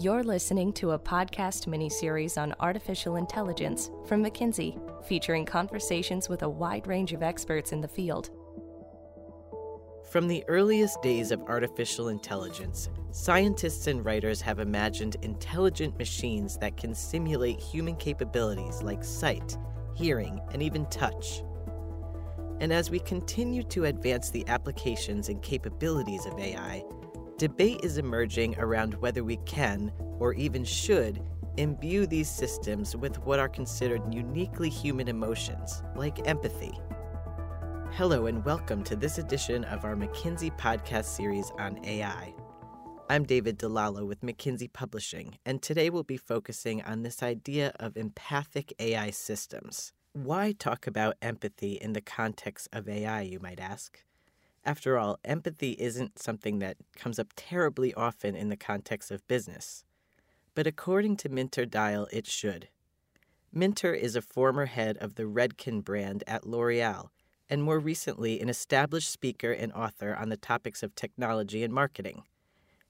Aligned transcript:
You're 0.00 0.22
listening 0.22 0.72
to 0.74 0.92
a 0.92 0.98
podcast 0.98 1.66
miniseries 1.66 2.40
on 2.40 2.54
artificial 2.60 3.16
intelligence 3.16 3.90
from 4.06 4.22
McKinsey, 4.22 4.78
featuring 5.04 5.44
conversations 5.44 6.28
with 6.28 6.44
a 6.44 6.48
wide 6.48 6.86
range 6.86 7.12
of 7.12 7.24
experts 7.24 7.72
in 7.72 7.80
the 7.80 7.88
field. 7.88 8.30
From 10.08 10.28
the 10.28 10.44
earliest 10.46 11.02
days 11.02 11.32
of 11.32 11.42
artificial 11.48 12.10
intelligence, 12.10 12.90
scientists 13.10 13.88
and 13.88 14.04
writers 14.04 14.40
have 14.40 14.60
imagined 14.60 15.16
intelligent 15.22 15.98
machines 15.98 16.56
that 16.58 16.76
can 16.76 16.94
simulate 16.94 17.58
human 17.58 17.96
capabilities 17.96 18.80
like 18.84 19.02
sight, 19.02 19.58
hearing, 19.96 20.40
and 20.52 20.62
even 20.62 20.86
touch. 20.86 21.42
And 22.60 22.72
as 22.72 22.88
we 22.88 23.00
continue 23.00 23.64
to 23.64 23.86
advance 23.86 24.30
the 24.30 24.46
applications 24.46 25.28
and 25.28 25.42
capabilities 25.42 26.24
of 26.24 26.38
AI, 26.38 26.84
debate 27.38 27.78
is 27.84 27.98
emerging 27.98 28.58
around 28.58 28.94
whether 28.94 29.22
we 29.22 29.36
can, 29.46 29.92
or 30.18 30.34
even 30.34 30.64
should, 30.64 31.22
imbue 31.56 32.04
these 32.04 32.28
systems 32.28 32.96
with 32.96 33.16
what 33.20 33.38
are 33.38 33.48
considered 33.48 34.12
uniquely 34.12 34.68
human 34.68 35.06
emotions, 35.06 35.84
like 35.94 36.26
empathy. 36.26 36.72
Hello, 37.92 38.26
and 38.26 38.44
welcome 38.44 38.82
to 38.82 38.96
this 38.96 39.18
edition 39.18 39.62
of 39.66 39.84
our 39.84 39.94
McKinsey 39.94 40.50
podcast 40.58 41.04
series 41.04 41.52
on 41.60 41.78
AI. 41.84 42.34
I'm 43.08 43.22
David 43.22 43.56
DeLallo 43.56 44.04
with 44.04 44.22
McKinsey 44.22 44.72
Publishing, 44.72 45.38
and 45.46 45.62
today 45.62 45.90
we'll 45.90 46.02
be 46.02 46.16
focusing 46.16 46.82
on 46.82 47.04
this 47.04 47.22
idea 47.22 47.72
of 47.78 47.96
empathic 47.96 48.74
AI 48.80 49.10
systems. 49.10 49.92
Why 50.12 50.50
talk 50.58 50.88
about 50.88 51.14
empathy 51.22 51.74
in 51.74 51.92
the 51.92 52.00
context 52.00 52.68
of 52.72 52.88
AI, 52.88 53.20
you 53.20 53.38
might 53.38 53.60
ask? 53.60 54.02
After 54.64 54.98
all, 54.98 55.18
empathy 55.24 55.72
isn't 55.78 56.18
something 56.18 56.58
that 56.58 56.76
comes 56.96 57.18
up 57.18 57.28
terribly 57.36 57.94
often 57.94 58.34
in 58.34 58.48
the 58.48 58.56
context 58.56 59.10
of 59.10 59.26
business. 59.28 59.84
But 60.54 60.66
according 60.66 61.16
to 61.18 61.28
Minter 61.28 61.64
Dial, 61.64 62.08
it 62.12 62.26
should. 62.26 62.68
Minter 63.52 63.94
is 63.94 64.14
a 64.14 64.22
former 64.22 64.66
head 64.66 64.98
of 64.98 65.14
the 65.14 65.22
Redken 65.22 65.82
brand 65.82 66.22
at 66.26 66.46
L'Oreal, 66.46 67.08
and 67.48 67.62
more 67.62 67.78
recently, 67.78 68.40
an 68.40 68.48
established 68.48 69.10
speaker 69.10 69.52
and 69.52 69.72
author 69.72 70.14
on 70.14 70.28
the 70.28 70.36
topics 70.36 70.82
of 70.82 70.94
technology 70.94 71.64
and 71.64 71.72
marketing. 71.72 72.24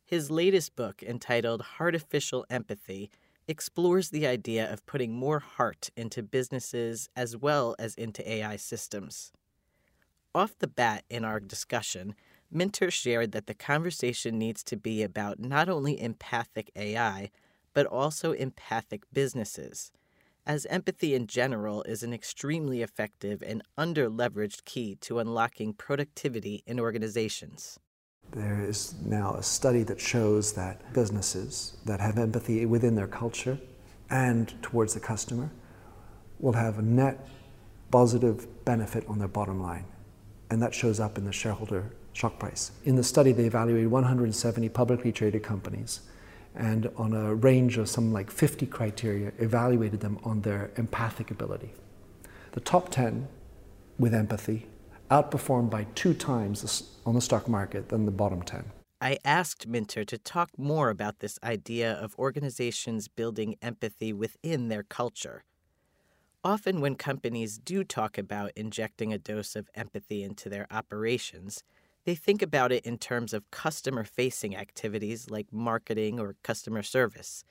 His 0.05 0.31
latest 0.31 0.75
book, 0.75 1.03
entitled 1.03 1.63
Heartificial 1.79 2.45
Empathy, 2.51 3.11
explores 3.47 4.11
the 4.11 4.27
idea 4.27 4.71
of 4.71 4.85
putting 4.85 5.13
more 5.13 5.39
heart 5.39 5.91
into 5.97 6.23
businesses 6.23 7.09
as 7.15 7.37
well 7.37 7.77
as 7.79 7.95
into 7.95 8.29
AI 8.29 8.57
systems. 8.57 9.33
Off 10.35 10.59
the 10.59 10.69
bat 10.69 11.05
in 11.09 11.25
our 11.25 11.41
discussion, 11.41 12.15
Minter 12.51 12.91
shared 12.91 13.33
that 13.33 13.47
the 13.47 13.55
conversation 13.55 14.39
needs 14.39 14.63
to 14.65 14.77
be 14.77 15.03
about 15.03 15.39
not 15.39 15.71
only 15.71 16.01
empathic 16.01 16.71
AI, 16.77 17.31
but 17.73 17.87
also 17.87 18.33
empathic 18.33 19.03
businesses, 19.13 19.91
as 20.47 20.67
empathy 20.67 21.15
in 21.15 21.27
general 21.27 21.83
is 21.85 22.03
an 22.03 22.13
extremely 22.13 22.83
effective 22.83 23.43
and 23.43 23.63
under-leveraged 23.79 24.65
key 24.65 24.97
to 24.97 25.19
unlocking 25.19 25.73
productivity 25.73 26.63
in 26.67 26.79
organizations. 26.79 27.79
There 28.33 28.61
is 28.61 28.95
now 29.05 29.35
a 29.35 29.43
study 29.43 29.83
that 29.85 30.01
shows 30.01 30.53
that 30.53 30.93
businesses 30.93 31.79
that 31.87 32.01
have 32.01 32.19
empathy 32.19 32.67
within 32.67 32.95
their 32.95 33.07
culture 33.07 33.59
and 34.11 34.55
towards 34.63 34.93
the 34.93 35.01
customer 35.01 35.51
will 36.39 36.53
have 36.53 36.79
a 36.79 36.83
net 36.83 37.27
positive 37.91 38.65
benefit 38.67 39.05
on 39.09 39.19
their 39.19 39.29
bottom 39.29 39.63
line 39.63 39.87
and 40.51 40.63
that 40.63 40.75
shows 40.75 41.01
up 41.01 41.19
in 41.19 41.25
the 41.25 41.33
shareholder 41.33 41.91
stock 42.15 42.39
price. 42.39 42.73
In 42.85 42.97
the 42.97 43.05
study, 43.05 43.33
they 43.33 43.45
evaluated 43.45 43.91
170 43.91 44.69
publicly 44.71 45.13
traded 45.13 45.43
companies 45.43 46.01
and 46.55 46.91
on 46.97 47.13
a 47.13 47.35
range 47.35 47.79
of 47.79 47.89
some 47.89 48.13
like 48.13 48.31
50 48.31 48.67
criteria, 48.67 49.33
evaluated 49.39 50.01
them 50.01 50.19
on 50.25 50.43
their 50.43 50.71
empathic 50.77 51.31
ability. 51.31 51.71
The 52.53 52.61
top 52.61 52.91
10 52.91 53.29
with 53.99 54.13
empathy 54.13 54.67
outperformed 55.11 55.71
by 55.71 55.87
two 55.95 56.15
times 56.15 56.99
on 57.07 57.15
the 57.15 57.21
stock 57.21 57.49
market 57.49 57.89
than 57.89 58.05
the 58.05 58.13
bottom 58.13 58.43
10. 58.43 58.65
I 59.01 59.19
asked 59.25 59.69
Minter 59.69 60.05
to 60.05 60.19
talk 60.19 60.51
more 60.59 60.91
about 60.91 61.21
this 61.21 61.39
idea 61.45 61.93
of 61.93 62.19
organizations 62.19 63.07
building 63.07 63.55
empathy 63.63 64.13
within 64.13 64.69
their 64.69 64.83
culture. 64.83 65.45
Often, 66.45 66.81
when 66.81 66.95
companies 66.95 67.59
do 67.59 67.83
talk 67.83 68.17
about 68.17 68.53
injecting 68.55 69.13
a 69.13 69.19
dose 69.19 69.57
of 69.57 69.69
empathy 69.75 70.23
into 70.23 70.49
their 70.49 70.69
operations, 70.71 71.65
they 72.05 72.15
think 72.15 72.43
about 72.43 72.71
it 72.71 72.87
in 72.87 72.97
terms 72.97 73.35
of 73.35 73.51
customer 73.51 74.05
facing 74.05 74.57
activities 74.57 75.31
like 75.31 75.53
marketing 75.53 76.21
or 76.21 76.37
customer 76.45 76.83
service. 76.83 77.45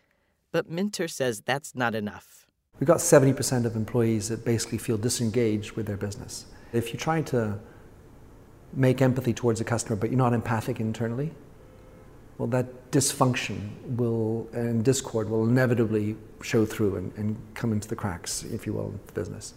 But 0.52 0.70
Minter 0.70 1.10
says 1.10 1.42
that's 1.42 1.76
not 1.76 1.96
enough. 1.96 2.48
We've 2.80 2.88
got 2.88 2.98
70% 2.98 3.66
of 3.66 3.76
employees 3.76 4.30
that 4.30 4.46
basically 4.46 4.78
feel 4.78 4.98
disengaged 4.98 5.74
with 5.74 5.86
their 5.86 5.98
business. 5.98 6.46
If 6.72 6.94
you're 6.94 7.00
trying 7.00 7.26
to 7.26 7.60
make 8.72 9.02
empathy 9.02 9.34
towards 9.34 9.60
a 9.60 9.66
customer, 9.66 9.96
but 9.96 10.12
you're 10.12 10.18
not 10.18 10.34
empathic 10.34 10.80
internally, 10.80 11.34
well, 12.38 12.48
that 12.50 12.92
dysfunction 12.92 13.70
will 13.98 14.48
and 14.54 14.84
discord 14.86 15.30
will 15.30 15.44
inevitably 15.44 16.16
show 16.42 16.66
through 16.66 16.96
and, 16.96 17.14
and 17.18 17.38
come 17.56 17.72
into 17.72 17.88
the 17.88 17.96
cracks, 17.96 18.44
if 18.44 18.66
you 18.66 18.74
will, 18.74 18.90
in 18.90 19.00
the 19.08 19.14
business. 19.14 19.54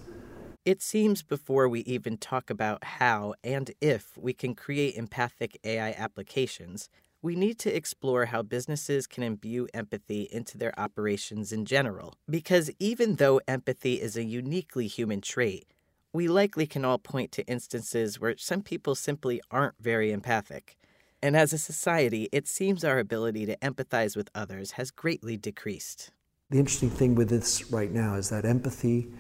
It 0.65 0.83
seems 0.83 1.23
before 1.23 1.69
we 1.69 1.81
even 1.81 2.17
talk 2.17 2.51
about 2.51 2.85
how 2.85 3.35
and 3.43 3.71
if 3.81 4.17
we 4.17 4.33
can 4.33 4.55
create 4.55 4.95
empathic 4.95 5.59
AI 5.65 5.93
applications, 5.93 6.89
we 7.23 7.35
need 7.35 7.59
to 7.61 7.75
explore 7.75 8.27
how 8.27 8.43
businesses 8.43 9.07
can 9.07 9.23
imbue 9.23 9.69
empathy 9.75 10.29
into 10.31 10.57
their 10.57 10.79
operations 10.79 11.53
in 11.53 11.67
general. 11.67 12.15
Because 12.29 12.71
even 12.79 13.17
though 13.17 13.41
empathy 13.47 14.01
is 14.01 14.17
a 14.17 14.25
uniquely 14.25 14.87
human 14.87 15.21
trait, 15.21 15.67
we 16.13 16.29
likely 16.29 16.67
can 16.67 16.85
all 16.85 16.99
point 16.99 17.31
to 17.33 17.47
instances 17.47 18.19
where 18.19 18.37
some 18.37 18.63
people 18.63 18.95
simply 18.95 19.41
aren't 19.51 19.77
very 19.81 20.13
empathic. 20.13 20.77
And 21.23 21.37
as 21.37 21.53
a 21.53 21.59
society, 21.59 22.29
it 22.33 22.49
seems 22.49 22.85
our 22.85 22.99
ability 22.99 23.45
to 23.47 23.57
empathize 23.59 24.17
with 24.17 24.31
others 24.35 24.73
has 24.73 24.91
greatly 24.91 25.37
decreased. 25.37 26.11
The 26.51 26.59
interesting 26.59 26.91
thing 26.91 27.15
with 27.15 27.29
this 27.29 27.71
right 27.71 27.93
now 27.93 28.15
is 28.15 28.31
that 28.31 28.45
empathy 28.45 29.13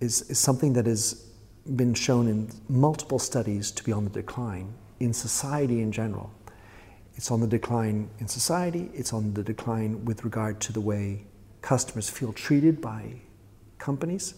is, 0.00 0.22
is 0.30 0.38
something 0.38 0.74
that 0.74 0.86
has 0.86 1.26
been 1.74 1.94
shown 1.94 2.28
in 2.28 2.50
multiple 2.68 3.18
studies 3.18 3.70
to 3.72 3.82
be 3.82 3.92
on 3.92 4.04
the 4.04 4.10
decline 4.10 4.74
in 5.00 5.12
society 5.12 5.80
in 5.80 5.90
general. 5.90 6.30
It's 7.14 7.30
on 7.30 7.40
the 7.40 7.46
decline 7.46 8.10
in 8.18 8.28
society, 8.28 8.90
it's 8.92 9.12
on 9.12 9.32
the 9.32 9.42
decline 9.42 10.04
with 10.04 10.22
regard 10.22 10.60
to 10.60 10.72
the 10.72 10.82
way 10.82 11.24
customers 11.62 12.10
feel 12.10 12.32
treated 12.32 12.80
by 12.80 13.14
companies. 13.78 14.34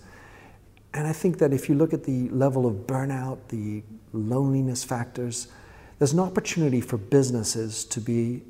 And 0.95 1.07
I 1.07 1.13
think 1.13 1.39
that 1.39 1.53
if 1.53 1.69
you 1.69 1.75
look 1.75 1.93
at 1.93 2.05
the 2.05 2.29
level 2.31 2.67
of 2.67 2.87
burnout, 2.87 3.39
the 3.49 3.83
loneliness 4.13 4.85
factors, 4.85 5.49
there's 5.99 6.13
an 6.13 6.21
opportunity 6.21 6.81
for 6.81 6.97
businesses 6.97 7.85
to 7.85 8.01
be 8.01 8.43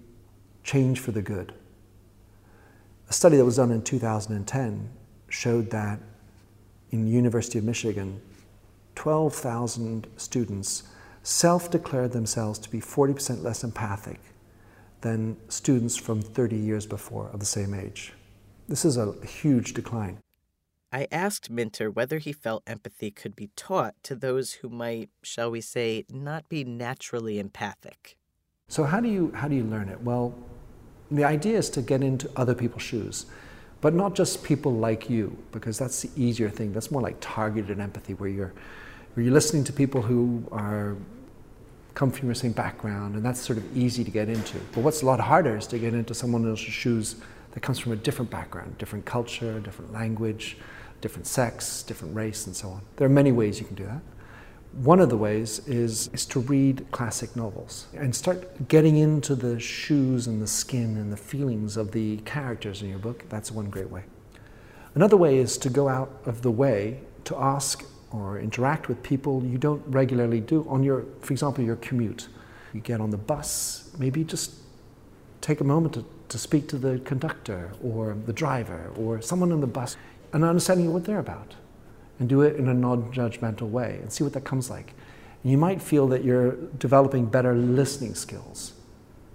changed 0.62 1.00
for 1.00 1.12
the 1.12 1.22
good. 1.22 1.54
A 3.09 3.12
study 3.12 3.38
that 3.38 3.44
was 3.44 3.56
done 3.56 3.70
in 3.70 3.82
2010 3.82 4.91
showed 5.28 5.70
that 5.70 5.98
in 6.91 7.06
University 7.06 7.59
of 7.59 7.64
Michigan, 7.64 8.20
12,000 8.94 10.06
students 10.16 10.84
self-declared 11.22 12.12
themselves 12.12 12.59
to 12.59 12.70
be 12.70 12.81
40% 12.81 13.42
less 13.42 13.65
empathic 13.65 14.20
than 15.00 15.36
students 15.48 15.97
from 15.97 16.20
30 16.20 16.56
years 16.56 16.86
before 16.86 17.28
of 17.28 17.41
the 17.41 17.47
same 17.47 17.72
age. 17.72 18.12
This 18.69 18.84
is 18.84 18.97
a 18.97 19.15
huge 19.25 19.72
decline. 19.72 20.19
I 20.93 21.06
asked 21.12 21.50
Minter 21.50 21.91
whether 21.91 22.19
he 22.19 22.32
felt 22.32 22.62
empathy 22.66 23.10
could 23.10 23.37
be 23.37 23.50
taught 23.56 23.94
to 24.04 24.15
those 24.15 24.54
who 24.54 24.69
might, 24.69 25.10
shall 25.22 25.50
we 25.50 25.60
say, 25.60 26.04
not 26.10 26.49
be 26.49 26.65
naturally 26.65 27.38
empathic. 27.38 28.16
So 28.69 28.84
how 28.84 29.00
do 29.00 29.09
you 29.09 29.32
how 29.34 29.48
do 29.48 29.54
you 29.54 29.65
learn 29.65 29.88
it? 29.88 30.03
Well, 30.03 30.34
the 31.10 31.24
idea 31.24 31.59
is 31.59 31.71
to 31.71 31.83
get 31.83 32.03
into 32.03 32.30
other 32.36 32.54
people's 32.54 32.83
shoes, 32.83 33.27
but 33.80 33.95
not 33.95 34.15
just 34.15 34.42
people 34.42 34.72
like 34.72 35.09
you, 35.09 35.36
because 35.53 35.78
that's 35.78 36.03
the 36.03 36.10
easier 36.22 36.51
thing. 36.51 36.72
That's 36.72 36.91
more 36.91 37.03
like 37.03 37.16
targeted 37.21 37.80
empathy, 37.80 38.15
where 38.15 38.28
you're 38.28 38.53
where 39.15 39.24
you're 39.24 39.33
listening 39.33 39.65
to 39.65 39.72
people 39.72 40.03
who 40.03 40.45
are 40.53 40.97
come 41.95 42.10
from 42.10 42.28
your 42.28 42.34
same 42.34 42.53
background, 42.53 43.15
and 43.15 43.24
that's 43.24 43.41
sort 43.41 43.59
of 43.59 43.77
easy 43.77 44.04
to 44.04 44.10
get 44.10 44.28
into. 44.28 44.59
But 44.72 44.84
what's 44.84 45.03
a 45.03 45.07
lot 45.07 45.21
harder 45.21 45.57
is 45.57 45.66
to 45.68 45.78
get 45.78 45.95
into 45.95 46.15
someone 46.15 46.48
else's 46.48 46.66
shoes 46.66 47.16
that 47.53 47.60
comes 47.60 47.78
from 47.78 47.92
a 47.92 47.97
different 47.97 48.30
background, 48.30 48.78
different 48.78 49.04
culture, 49.04 49.59
different 49.60 49.92
language, 49.92 50.56
different 51.00 51.27
sex, 51.27 51.83
different 51.83 52.15
race, 52.15 52.47
and 52.47 52.54
so 52.54 52.68
on. 52.68 52.83
There 52.97 53.06
are 53.06 53.10
many 53.10 53.33
ways 53.33 53.60
you 53.60 53.66
can 53.66 53.77
do 53.77 53.84
that. 53.84 54.00
One 54.72 55.00
of 55.00 55.09
the 55.09 55.16
ways 55.16 55.66
is, 55.66 56.09
is 56.12 56.27
to 56.27 56.41
read 56.41 56.86
classic 56.91 57.34
novels 57.34 57.86
and 57.95 58.15
start 58.15 58.68
getting 58.68 58.97
into 58.97 59.34
the 59.34 59.59
shoes 59.59 60.27
and 60.27 60.42
the 60.42 60.47
skin 60.47 60.97
and 60.97 61.12
the 61.12 61.16
feelings 61.16 61.77
of 61.77 61.92
the 61.92 62.18
characters 62.18 62.83
in 62.83 62.91
your 62.91 62.98
book. 62.98 63.24
That's 63.28 63.51
one 63.51 63.71
great 63.71 63.91
way. 63.91 64.04
Another 64.94 65.16
way 65.16 65.39
is 65.39 65.56
to 65.59 65.71
go 65.71 65.89
out 65.89 66.21
of 66.27 66.42
the 66.42 66.51
way 66.51 67.01
to 67.24 67.36
ask 67.36 67.84
or 68.10 68.39
interact 68.39 68.89
with 68.89 69.03
people 69.03 69.44
you 69.44 69.59
don't 69.59 69.83
regularly 69.86 70.41
do 70.41 70.66
on 70.68 70.83
your, 70.83 71.04
for 71.21 71.33
example, 71.33 71.65
your 71.65 71.77
commute. 71.77 72.28
You 72.72 72.80
get 72.80 73.01
on 73.01 73.10
the 73.10 73.18
bus, 73.18 73.91
maybe 73.98 74.24
just 74.24 74.54
take 75.41 75.60
a 75.60 75.65
moment 75.65 75.94
to 75.94 76.04
to 76.28 76.39
speak 76.39 76.69
to 76.69 76.78
the 76.78 76.98
conductor 77.01 77.72
or 77.83 78.16
the 78.27 78.33
driver 78.33 78.92
or 78.97 79.21
someone 79.22 79.53
on 79.53 79.60
the 79.60 79.66
bus 79.66 79.97
and 80.33 80.45
understanding 80.45 80.92
what 80.92 81.04
they're 81.04 81.19
about 81.19 81.54
and 82.19 82.28
do 82.28 82.42
it 82.42 82.57
in 82.57 82.69
a 82.69 82.75
non 82.75 83.13
judgmental 83.13 83.69
way 83.71 83.98
and 84.03 84.13
see 84.13 84.25
what 84.25 84.33
that 84.33 84.45
comes 84.45 84.71
like. 84.71 84.95
You 85.45 85.57
might 85.57 85.80
feel 85.80 86.09
that 86.09 86.25
you're 86.25 86.57
developing 86.78 87.27
better 87.27 87.54
listening 87.54 88.15
skills 88.15 88.72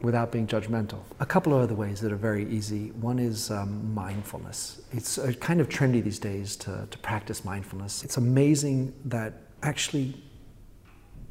without 0.01 0.31
being 0.31 0.45
judgmental. 0.45 0.99
A 1.21 1.25
couple 1.25 1.53
of 1.53 1.61
other 1.61 1.73
ways 1.73 2.01
that 2.01 2.11
are 2.11 2.17
very 2.17 2.45
easy. 2.49 2.91
One 2.91 3.19
is 3.19 3.49
um, 3.49 3.93
mindfulness. 3.93 4.81
It's 4.91 5.17
uh, 5.17 5.31
kind 5.39 5.61
of 5.61 5.69
trendy 5.69 6.03
these 6.03 6.19
days 6.19 6.57
to, 6.57 6.87
to 6.91 6.97
practice 6.99 7.45
mindfulness. 7.45 8.03
It's 8.03 8.17
amazing 8.17 8.93
that 9.05 9.33
actually 9.63 10.21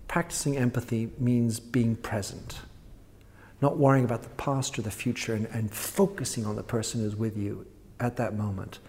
practicing 0.08 0.56
empathy 0.56 1.10
means 1.18 1.60
being 1.60 1.96
present, 1.96 2.60
not 3.62 3.78
worrying 3.78 4.04
about 4.04 4.22
the 4.22 4.28
past 4.30 4.78
or 4.78 4.82
the 4.82 4.90
future, 4.90 5.34
and, 5.34 5.46
and 5.46 5.72
focusing 5.72 6.44
on 6.44 6.56
the 6.56 6.62
person 6.62 7.00
who's 7.00 7.16
with 7.16 7.36
you 7.36 7.64
at 8.00 8.16
that 8.16 8.34
moment. 8.34 8.80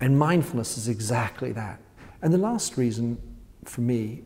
And 0.00 0.18
mindfulness 0.18 0.78
is 0.78 0.88
exactly 0.88 1.52
that. 1.52 1.78
And 2.22 2.32
the 2.32 2.38
last 2.38 2.76
reason 2.76 3.18
for 3.64 3.82
me 3.82 4.24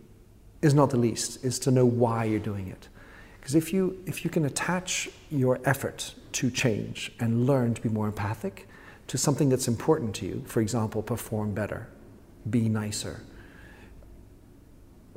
is 0.63 0.75
not 0.75 0.91
the 0.91 0.97
least, 0.97 1.45
is 1.45 1.59
to 1.59 1.71
know 1.71 1.85
why 1.85 2.25
you're 2.25 2.39
doing 2.39 2.69
it. 2.69 2.89
Because 3.41 3.55
if 3.55 3.73
you, 3.73 4.01
if 4.07 4.25
you 4.25 4.31
can 4.31 4.45
attach 4.45 5.09
your 5.31 5.59
effort 5.65 6.15
to 6.33 6.51
change 6.51 7.13
and 7.19 7.47
learn 7.47 7.75
to 7.75 7.81
be 7.81 7.89
more 7.89 8.07
empathic 8.07 8.69
to 9.09 9.19
something 9.19 9.49
that's 9.49 9.67
important 9.67 10.15
to 10.17 10.27
you, 10.27 10.45
for 10.47 10.61
example, 10.61 11.03
perform 11.03 11.53
better, 11.53 11.89
be 12.49 12.69
nicer, 12.69 13.23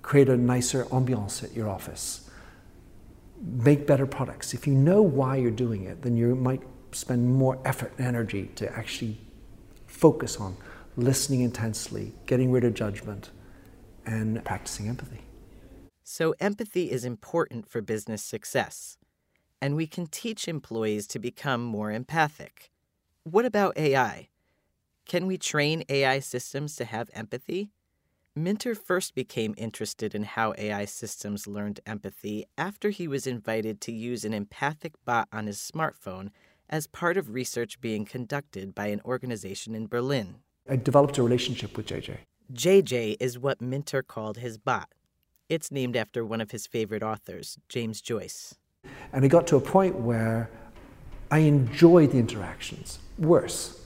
create 0.01 0.29
a 0.29 0.37
nicer 0.37 0.85
ambiance 0.85 1.43
at 1.43 1.53
your 1.53 1.69
office, 1.69 2.22
make 3.43 3.85
better 3.85 4.05
products. 4.05 4.53
If 4.53 4.65
you 4.65 4.73
know 4.73 5.01
why 5.01 5.35
you're 5.35 5.51
doing 5.51 5.83
it, 5.83 6.01
then 6.01 6.15
you 6.15 6.35
might 6.35 6.61
spend 6.91 7.33
more 7.33 7.59
effort 7.65 7.93
and 7.97 8.07
energy 8.07 8.51
to 8.55 8.71
actually 8.75 9.17
focus 9.85 10.37
on 10.37 10.57
listening 10.95 11.41
intensely, 11.41 12.13
getting 12.25 12.51
rid 12.51 12.63
of 12.63 12.73
judgment, 12.73 13.31
and 14.05 14.43
practicing 14.45 14.87
empathy. 14.87 15.21
So, 16.03 16.35
empathy 16.39 16.91
is 16.91 17.05
important 17.05 17.67
for 17.67 17.81
business 17.81 18.23
success, 18.23 18.97
and 19.61 19.75
we 19.75 19.87
can 19.87 20.07
teach 20.07 20.47
employees 20.47 21.07
to 21.07 21.19
become 21.19 21.63
more 21.63 21.91
empathic. 21.91 22.71
What 23.23 23.45
about 23.45 23.77
AI? 23.77 24.29
Can 25.05 25.25
we 25.25 25.37
train 25.37 25.83
AI 25.89 26.19
systems 26.19 26.75
to 26.75 26.85
have 26.85 27.09
empathy? 27.13 27.71
Minter 28.35 28.73
first 28.73 29.13
became 29.13 29.53
interested 29.57 30.15
in 30.15 30.23
how 30.23 30.55
AI 30.57 30.85
systems 30.85 31.45
learned 31.45 31.81
empathy 31.85 32.45
after 32.57 32.89
he 32.89 33.07
was 33.07 33.27
invited 33.27 33.79
to 33.81 33.91
use 33.91 34.25
an 34.25 34.33
empathic 34.33 34.93
bot 35.05 35.27
on 35.31 35.45
his 35.45 35.59
smartphone 35.59 36.29
as 36.67 36.87
part 36.87 37.15
of 37.15 37.29
research 37.29 37.79
being 37.79 38.05
conducted 38.05 38.73
by 38.73 38.87
an 38.87 39.01
organization 39.05 39.75
in 39.75 39.85
Berlin. 39.85 40.37
I 40.67 40.77
developed 40.77 41.19
a 41.19 41.23
relationship 41.23 41.77
with 41.77 41.85
JJ. 41.85 42.17
JJ 42.51 43.17
is 43.19 43.37
what 43.37 43.61
Minter 43.61 44.01
called 44.01 44.37
his 44.37 44.57
bot. 44.57 44.89
It's 45.47 45.71
named 45.71 45.95
after 45.95 46.25
one 46.25 46.41
of 46.41 46.49
his 46.49 46.65
favorite 46.65 47.03
authors, 47.03 47.59
James 47.69 48.01
Joyce. 48.01 48.55
And 49.11 49.23
it 49.23 49.29
got 49.29 49.45
to 49.47 49.57
a 49.57 49.61
point 49.61 49.93
where 49.99 50.49
I 51.29 51.39
enjoyed 51.39 52.13
the 52.13 52.17
interactions. 52.17 52.97
Worse, 53.19 53.79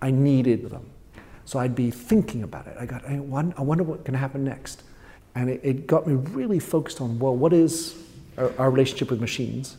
I 0.00 0.12
needed 0.12 0.70
them. 0.70 0.88
So 1.44 1.58
I'd 1.58 1.74
be 1.74 1.90
thinking 1.90 2.42
about 2.42 2.66
it. 2.66 2.76
I 2.78 2.86
got, 2.86 3.04
I 3.04 3.18
wonder 3.18 3.84
going 3.84 4.04
to 4.04 4.18
happen 4.18 4.44
next. 4.44 4.82
And 5.34 5.48
it, 5.48 5.60
it, 5.62 5.86
got 5.86 6.06
me 6.06 6.14
really 6.14 6.58
focused 6.58 7.00
on, 7.00 7.18
well, 7.18 7.34
what 7.34 7.52
is 7.52 7.96
our, 8.36 8.52
our 8.58 8.70
relationship 8.70 9.10
with 9.10 9.20
machines? 9.20 9.76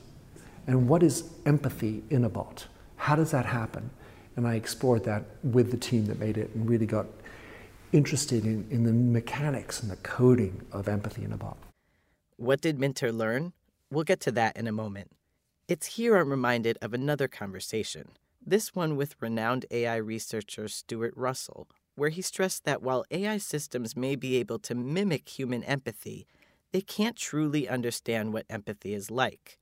And 0.68 0.88
what 0.88 1.04
is 1.04 1.30
empathy 1.46 2.04
in 2.10 2.24
a 2.26 2.30
bot? 2.30 2.66
How 2.96 3.16
does 3.16 3.32
that 3.32 3.46
happen? 3.46 3.90
And 4.36 4.48
I 4.48 4.56
explored 4.56 5.04
that 5.04 5.24
with 5.44 5.72
the 5.72 5.78
team 5.78 6.08
that 6.08 6.20
made 6.20 6.38
it 6.38 6.50
and 6.56 6.68
really 6.68 6.86
got 6.86 7.06
interested 7.92 8.46
in, 8.46 8.68
in 8.72 8.84
the 8.84 8.92
mechanics 8.92 9.82
and 9.82 9.92
the 9.92 9.96
coding 9.98 10.66
of 10.72 10.88
empathy 10.88 11.24
in 11.24 11.32
a 11.32 11.38
bot. 11.38 11.58
What 12.38 12.62
did 12.62 12.80
Minter 12.80 13.12
learn? 13.12 13.54
We'll 13.92 14.04
get 14.04 14.20
to 14.22 14.32
that 14.32 14.58
in 14.58 14.68
a 14.68 14.72
moment. 14.72 15.12
It's 15.68 15.86
here 15.96 16.18
I'm 16.18 16.30
reminded 16.30 16.78
of 16.82 16.94
another 16.94 17.28
conversation, 17.28 18.10
this 18.46 18.76
one 18.76 18.96
with 18.96 19.16
renowned 19.22 19.66
AI 19.72 19.96
researcher 19.96 20.68
Stuart 20.68 21.14
Russell, 21.16 21.68
where 21.96 22.10
he 22.10 22.22
stressed 22.22 22.66
that 22.66 22.82
while 22.82 23.06
AI 23.12 23.38
systems 23.38 23.96
may 23.96 24.16
be 24.16 24.36
able 24.38 24.60
to 24.60 24.76
mimic 24.76 25.30
human 25.30 25.64
empathy, 25.64 26.28
they 26.72 26.82
can't 26.82 27.16
truly 27.16 27.70
understand 27.70 28.34
what 28.34 28.46
empathy 28.50 28.94
is 28.94 29.12
like. 29.12 29.60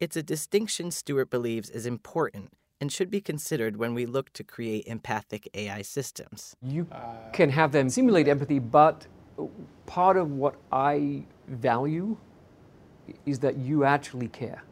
It's 0.00 0.16
a 0.16 0.22
distinction 0.22 0.90
Stuart 0.90 1.30
believes 1.30 1.70
is 1.70 1.86
important 1.86 2.52
and 2.80 2.92
should 2.92 3.10
be 3.10 3.20
considered 3.20 3.76
when 3.76 3.94
we 3.94 4.04
look 4.04 4.32
to 4.34 4.44
create 4.44 4.86
empathic 4.86 5.48
AI 5.54 5.82
systems. 5.82 6.54
You 6.62 6.86
can 7.32 7.48
have 7.50 7.72
them 7.72 7.88
simulate 7.88 8.28
empathy, 8.28 8.58
but 8.58 9.06
part 9.86 10.16
of 10.16 10.32
what 10.32 10.56
I 10.70 11.24
value 11.48 12.16
is 13.24 13.38
that 13.38 13.56
you 13.56 13.84
actually 13.84 14.28
care, 14.28 14.62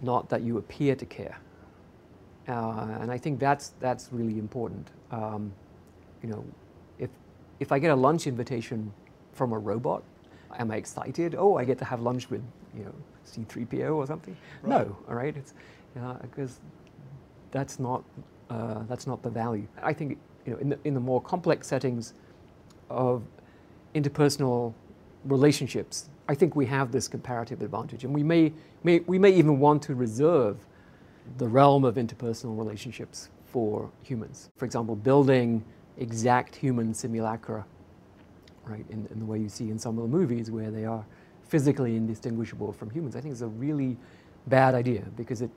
not 0.00 0.28
that 0.28 0.42
you 0.42 0.58
appear 0.58 0.94
to 0.94 1.06
care. 1.06 1.38
Uh, 2.48 2.98
and 3.00 3.10
I 3.10 3.18
think 3.18 3.38
that's, 3.38 3.74
that's 3.80 4.08
really 4.12 4.38
important. 4.38 4.90
Um, 5.10 5.52
you 6.22 6.28
know, 6.28 6.44
if, 6.98 7.10
if 7.60 7.72
I 7.72 7.78
get 7.78 7.90
a 7.90 7.94
lunch 7.96 8.26
invitation 8.26 8.92
from 9.32 9.52
a 9.52 9.58
robot, 9.58 10.02
am 10.58 10.70
I 10.70 10.76
excited? 10.76 11.34
Oh, 11.36 11.56
I 11.56 11.64
get 11.64 11.78
to 11.78 11.84
have 11.84 12.00
lunch 12.00 12.30
with, 12.30 12.42
you 12.76 12.84
know, 12.84 12.94
C3PO 13.26 13.94
or 13.94 14.06
something? 14.06 14.36
Right. 14.62 14.86
No, 14.86 14.96
all 15.08 15.14
right? 15.14 15.36
It's, 15.36 15.54
because 16.22 16.58
that's 17.50 17.78
not 17.78 18.02
uh, 18.50 18.82
that's 18.88 19.06
not 19.06 19.22
the 19.22 19.30
value. 19.30 19.66
I 19.82 19.92
think 19.92 20.18
you 20.44 20.52
know 20.52 20.58
in 20.58 20.68
the 20.70 20.78
in 20.84 20.94
the 20.94 21.00
more 21.00 21.20
complex 21.20 21.68
settings 21.68 22.14
of 22.90 23.22
interpersonal 23.94 24.74
relationships, 25.24 26.08
I 26.28 26.34
think 26.34 26.56
we 26.56 26.66
have 26.66 26.92
this 26.92 27.08
comparative 27.08 27.62
advantage, 27.62 28.04
and 28.04 28.14
we 28.14 28.22
may, 28.22 28.52
may 28.82 29.00
we 29.00 29.18
may 29.18 29.30
even 29.30 29.58
want 29.58 29.82
to 29.84 29.94
reserve 29.94 30.66
the 31.38 31.48
realm 31.48 31.84
of 31.84 31.96
interpersonal 31.96 32.56
relationships 32.58 33.30
for 33.44 33.90
humans. 34.02 34.50
For 34.56 34.64
example, 34.64 34.96
building 34.96 35.64
exact 35.98 36.56
human 36.56 36.94
simulacra, 36.94 37.64
right, 38.64 38.84
in, 38.90 39.06
in 39.12 39.18
the 39.18 39.24
way 39.24 39.38
you 39.38 39.48
see 39.48 39.70
in 39.70 39.78
some 39.78 39.98
of 39.98 40.10
the 40.10 40.16
movies 40.16 40.50
where 40.50 40.70
they 40.70 40.84
are 40.84 41.04
physically 41.42 41.96
indistinguishable 41.96 42.72
from 42.72 42.90
humans. 42.90 43.14
I 43.14 43.20
think 43.20 43.32
is 43.32 43.42
a 43.42 43.48
really 43.48 43.96
bad 44.46 44.74
idea 44.74 45.02
because 45.16 45.42
it 45.42 45.50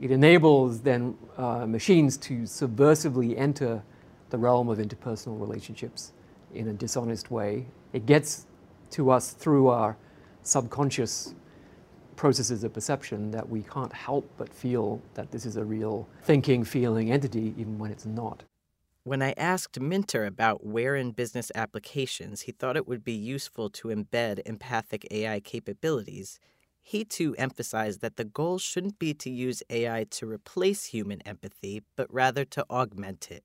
it 0.00 0.10
enables 0.10 0.80
then 0.80 1.16
uh, 1.36 1.64
machines 1.64 2.16
to 2.18 2.42
subversively 2.42 3.38
enter 3.38 3.82
the 4.30 4.38
realm 4.38 4.68
of 4.68 4.78
interpersonal 4.78 5.40
relationships 5.40 6.12
in 6.54 6.68
a 6.68 6.72
dishonest 6.72 7.30
way. 7.30 7.66
It 7.92 8.04
gets 8.04 8.46
to 8.90 9.10
us 9.10 9.30
through 9.30 9.68
our 9.68 9.96
subconscious 10.42 11.34
processes 12.16 12.64
of 12.64 12.72
perception 12.72 13.30
that 13.30 13.48
we 13.48 13.62
can't 13.62 13.92
help 13.92 14.28
but 14.36 14.48
feel 14.52 15.00
that 15.14 15.30
this 15.30 15.46
is 15.46 15.56
a 15.56 15.64
real 15.64 16.08
thinking, 16.22 16.64
feeling 16.64 17.10
entity, 17.10 17.54
even 17.56 17.78
when 17.78 17.90
it's 17.90 18.06
not. 18.06 18.44
When 19.04 19.20
I 19.20 19.34
asked 19.36 19.80
Minter 19.80 20.24
about 20.24 20.64
where 20.64 20.94
in 20.94 21.10
business 21.10 21.50
applications 21.56 22.42
he 22.42 22.52
thought 22.52 22.76
it 22.76 22.86
would 22.86 23.04
be 23.04 23.12
useful 23.12 23.68
to 23.70 23.88
embed 23.88 24.40
empathic 24.46 25.06
AI 25.10 25.40
capabilities, 25.40 26.38
he 26.80 27.04
too 27.04 27.34
emphasized 27.36 28.00
that 28.00 28.16
the 28.16 28.24
goal 28.24 28.58
shouldn't 28.58 28.98
be 28.98 29.14
to 29.14 29.30
use 29.30 29.62
AI 29.70 30.04
to 30.10 30.26
replace 30.26 30.86
human 30.86 31.20
empathy, 31.22 31.82
but 31.96 32.12
rather 32.12 32.44
to 32.44 32.64
augment 32.70 33.30
it. 33.30 33.44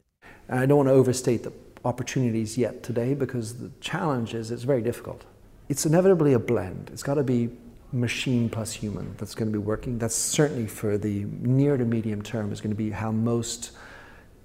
I 0.49 0.65
don't 0.65 0.77
want 0.77 0.89
to 0.89 0.93
overstate 0.93 1.43
the 1.43 1.53
opportunities 1.85 2.57
yet 2.57 2.83
today 2.83 3.13
because 3.13 3.55
the 3.55 3.71
challenge 3.79 4.33
is 4.33 4.51
it's 4.51 4.63
very 4.63 4.81
difficult. 4.81 5.25
It's 5.69 5.85
inevitably 5.85 6.33
a 6.33 6.39
blend. 6.39 6.89
It's 6.93 7.03
got 7.03 7.15
to 7.15 7.23
be 7.23 7.49
machine 7.91 8.49
plus 8.49 8.73
human 8.73 9.15
that's 9.17 9.35
going 9.35 9.51
to 9.51 9.57
be 9.57 9.63
working. 9.63 9.97
That's 9.97 10.15
certainly 10.15 10.67
for 10.67 10.97
the 10.97 11.25
near 11.39 11.77
to 11.77 11.85
medium 11.85 12.21
term 12.21 12.51
is 12.51 12.61
going 12.61 12.71
to 12.71 12.77
be 12.77 12.91
how 12.91 13.11
most 13.11 13.71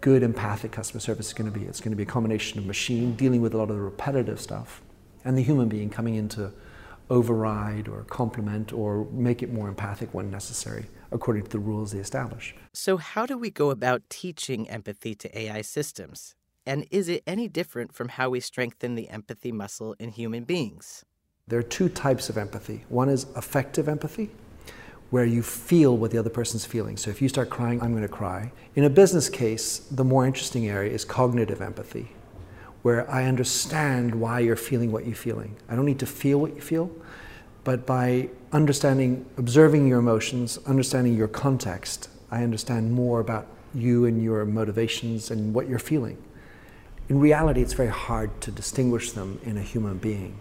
good 0.00 0.22
empathic 0.22 0.72
customer 0.72 1.00
service 1.00 1.28
is 1.28 1.32
going 1.32 1.50
to 1.50 1.58
be. 1.58 1.64
It's 1.66 1.80
going 1.80 1.92
to 1.92 1.96
be 1.96 2.02
a 2.02 2.06
combination 2.06 2.58
of 2.58 2.66
machine 2.66 3.14
dealing 3.14 3.40
with 3.40 3.54
a 3.54 3.58
lot 3.58 3.70
of 3.70 3.76
the 3.76 3.82
repetitive 3.82 4.40
stuff 4.40 4.82
and 5.24 5.36
the 5.36 5.42
human 5.42 5.68
being 5.68 5.90
coming 5.90 6.14
in 6.14 6.28
to 6.30 6.52
override 7.10 7.88
or 7.88 8.04
complement 8.04 8.72
or 8.72 9.06
make 9.12 9.42
it 9.42 9.52
more 9.52 9.68
empathic 9.68 10.12
when 10.14 10.30
necessary, 10.30 10.86
according 11.10 11.44
to 11.44 11.50
the 11.50 11.58
rules 11.58 11.92
they 11.92 11.98
establish. 11.98 12.54
So, 12.72 12.96
how 12.96 13.26
do 13.26 13.36
we 13.36 13.50
go 13.50 13.70
about 13.70 14.02
teaching 14.08 14.68
empathy 14.68 15.14
to 15.16 15.38
AI 15.38 15.62
systems? 15.62 16.34
And 16.64 16.86
is 16.90 17.08
it 17.08 17.22
any 17.26 17.48
different 17.48 17.92
from 17.92 18.08
how 18.08 18.30
we 18.30 18.40
strengthen 18.40 18.94
the 18.94 19.08
empathy 19.08 19.52
muscle 19.52 19.94
in 19.98 20.10
human 20.10 20.44
beings? 20.44 21.04
There 21.52 21.60
are 21.60 21.62
two 21.62 21.90
types 21.90 22.30
of 22.30 22.38
empathy. 22.38 22.86
One 22.88 23.10
is 23.10 23.26
affective 23.36 23.86
empathy, 23.86 24.30
where 25.10 25.26
you 25.26 25.42
feel 25.42 25.94
what 25.94 26.10
the 26.10 26.16
other 26.16 26.30
person's 26.30 26.64
feeling. 26.64 26.96
So 26.96 27.10
if 27.10 27.20
you 27.20 27.28
start 27.28 27.50
crying, 27.50 27.82
I'm 27.82 27.90
going 27.90 28.00
to 28.00 28.08
cry. 28.08 28.52
In 28.74 28.84
a 28.84 28.88
business 28.88 29.28
case, 29.28 29.80
the 29.90 30.02
more 30.02 30.24
interesting 30.24 30.66
area 30.66 30.90
is 30.90 31.04
cognitive 31.04 31.60
empathy, 31.60 32.12
where 32.80 33.06
I 33.10 33.26
understand 33.26 34.14
why 34.14 34.40
you're 34.40 34.56
feeling 34.56 34.92
what 34.92 35.04
you're 35.04 35.14
feeling. 35.14 35.54
I 35.68 35.76
don't 35.76 35.84
need 35.84 35.98
to 35.98 36.06
feel 36.06 36.40
what 36.40 36.54
you 36.54 36.62
feel, 36.62 36.90
But 37.64 37.86
by 37.86 38.28
understanding, 38.52 39.24
observing 39.36 39.86
your 39.86 39.98
emotions, 39.98 40.58
understanding 40.66 41.16
your 41.16 41.28
context, 41.28 42.08
I 42.30 42.42
understand 42.42 42.92
more 42.92 43.20
about 43.20 43.46
you 43.74 44.04
and 44.04 44.22
your 44.22 44.44
motivations 44.44 45.30
and 45.30 45.54
what 45.54 45.68
you're 45.68 45.78
feeling. 45.78 46.18
In 47.08 47.20
reality, 47.20 47.62
it's 47.62 47.72
very 47.72 47.90
hard 47.90 48.40
to 48.40 48.50
distinguish 48.50 49.12
them 49.12 49.38
in 49.44 49.56
a 49.56 49.62
human 49.62 49.98
being. 49.98 50.38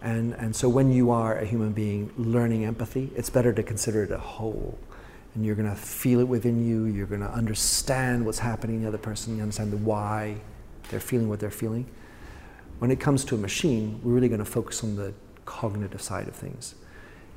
And, 0.00 0.34
and 0.34 0.54
so 0.54 0.68
when 0.68 0.92
you 0.92 1.10
are 1.10 1.38
a 1.38 1.44
human 1.44 1.72
being 1.72 2.12
learning 2.16 2.64
empathy, 2.64 3.10
it's 3.16 3.30
better 3.30 3.52
to 3.52 3.62
consider 3.62 4.04
it 4.04 4.10
a 4.10 4.18
whole. 4.18 4.78
And 5.34 5.44
you're 5.44 5.56
going 5.56 5.68
to 5.68 5.76
feel 5.76 6.20
it 6.20 6.28
within 6.28 6.66
you, 6.66 6.84
you're 6.84 7.06
going 7.06 7.20
to 7.20 7.30
understand 7.30 8.24
what's 8.24 8.38
happening 8.38 8.76
in 8.76 8.82
the 8.82 8.88
other 8.88 8.98
person, 8.98 9.36
you 9.36 9.42
understand 9.42 9.72
the 9.72 9.76
why 9.76 10.36
they're 10.90 11.00
feeling 11.00 11.28
what 11.28 11.40
they're 11.40 11.50
feeling. 11.50 11.86
When 12.78 12.90
it 12.90 13.00
comes 13.00 13.24
to 13.26 13.34
a 13.34 13.38
machine, 13.38 14.00
we're 14.02 14.12
really 14.12 14.28
going 14.28 14.38
to 14.38 14.44
focus 14.44 14.82
on 14.84 14.96
the 14.96 15.12
cognitive 15.44 16.00
side 16.00 16.28
of 16.28 16.34
things. 16.34 16.74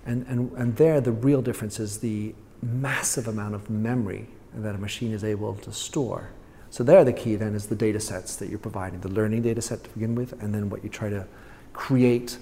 And, 0.05 0.25
and, 0.27 0.51
and 0.53 0.75
there, 0.75 1.01
the 1.01 1.11
real 1.11 1.41
difference 1.41 1.79
is 1.79 1.99
the 1.99 2.33
massive 2.61 3.27
amount 3.27 3.55
of 3.55 3.69
memory 3.69 4.27
that 4.53 4.75
a 4.75 4.77
machine 4.77 5.11
is 5.11 5.23
able 5.23 5.55
to 5.55 5.71
store. 5.71 6.29
So 6.69 6.83
there, 6.83 7.03
the 7.03 7.13
key 7.13 7.35
then 7.35 7.55
is 7.55 7.67
the 7.67 7.75
data 7.75 7.99
sets 7.99 8.35
that 8.37 8.49
you're 8.49 8.59
providing, 8.59 9.01
the 9.01 9.09
learning 9.09 9.41
data 9.41 9.61
set 9.61 9.83
to 9.83 9.89
begin 9.91 10.15
with, 10.15 10.33
and 10.41 10.53
then 10.53 10.69
what 10.69 10.83
you 10.83 10.89
try 10.89 11.09
to 11.09 11.27
create 11.73 12.37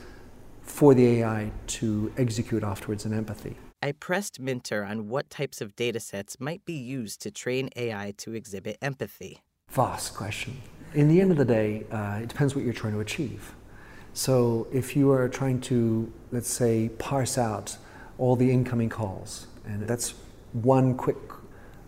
for 0.69 0.93
the 0.93 1.05
AI 1.19 1.51
to 1.67 2.13
execute 2.17 2.63
afterwards 2.63 3.05
in 3.05 3.13
empathy. 3.13 3.57
I 3.81 3.91
pressed 3.91 4.39
Minter 4.39 4.83
on 4.83 5.09
what 5.09 5.29
types 5.29 5.61
of 5.61 5.75
data 5.75 5.99
sets 5.99 6.39
might 6.39 6.63
be 6.63 6.73
used 6.73 7.21
to 7.23 7.31
train 7.31 7.69
AI 7.75 8.13
to 8.17 8.33
exhibit 8.33 8.77
empathy. 8.81 9.41
Vast 9.71 10.15
question. 10.15 10.61
In 10.93 11.09
the 11.09 11.19
end 11.19 11.31
of 11.31 11.37
the 11.37 11.45
day, 11.45 11.85
uh, 11.91 12.19
it 12.21 12.29
depends 12.29 12.55
what 12.55 12.63
you're 12.63 12.73
trying 12.73 12.93
to 12.93 12.99
achieve. 12.99 13.53
So 14.13 14.67
if 14.71 14.95
you 14.95 15.11
are 15.11 15.27
trying 15.27 15.59
to, 15.61 16.11
let's 16.31 16.49
say, 16.49 16.89
parse 16.97 17.37
out 17.37 17.77
all 18.17 18.35
the 18.35 18.51
incoming 18.51 18.89
calls, 18.89 19.47
and 19.65 19.87
that's 19.87 20.13
one 20.53 20.95
quick 20.95 21.17